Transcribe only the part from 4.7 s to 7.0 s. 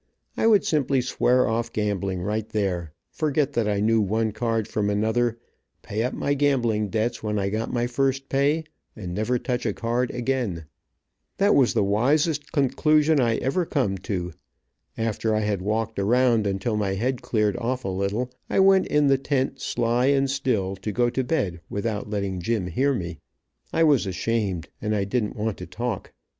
another, pay up my gambling